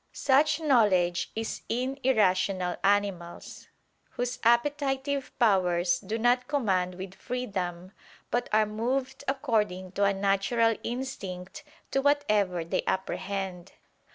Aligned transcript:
Such 0.13 0.59
knowledge 0.59 1.29
is 1.35 1.61
in 1.69 1.99
irrational 2.01 2.75
animals: 2.83 3.67
whose 4.09 4.39
appetitive 4.43 5.31
powers 5.37 5.99
do 5.99 6.17
not 6.17 6.47
command 6.47 6.95
with 6.95 7.13
freedom, 7.13 7.91
but 8.31 8.49
are 8.51 8.65
moved 8.65 9.23
according 9.27 9.91
to 9.91 10.05
a 10.05 10.11
natural 10.15 10.75
instinct 10.81 11.63
to 11.91 12.01
whatever 12.01 12.65
they 12.65 12.81
apprehend. 12.87 13.73